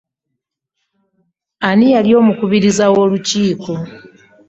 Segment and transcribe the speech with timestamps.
[1.67, 3.71] Ani yali omukubiriza wo lukiko?